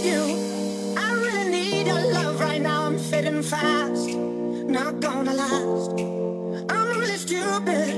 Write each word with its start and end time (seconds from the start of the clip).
need 0.00 0.12
you. 0.12 0.94
I 0.96 1.12
really 1.12 1.50
need 1.50 1.86
your 1.86 2.12
love 2.12 2.40
right 2.40 2.60
now. 2.60 2.86
I'm 2.86 2.98
fading 2.98 3.42
fast, 3.42 4.08
not 4.08 5.00
gonna 5.00 5.34
last. 5.34 5.90
I'm 6.70 6.98
really 6.98 7.16
stupid. 7.16 7.94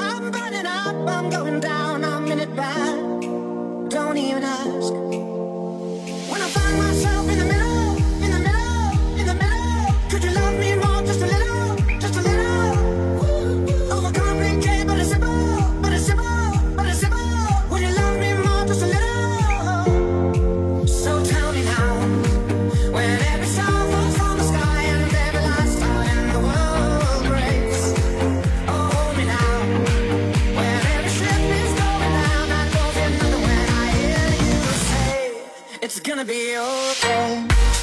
I'm 0.00 0.30
burning 0.30 0.66
up, 0.66 0.96
I'm 1.08 1.30
going 1.30 1.60
down, 1.60 2.04
I'm 2.04 2.30
in 2.30 2.40
it 2.40 2.54
bad. 2.56 3.90
Don't 3.90 4.16
even 4.16 4.42
ask. 4.42 5.13
It's 35.84 36.00
gonna 36.00 36.24
be 36.24 36.56
okay. 36.56 37.73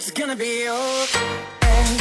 it's 0.00 0.10
gonna 0.10 0.34
be 0.34 0.66
okay. 0.66 2.00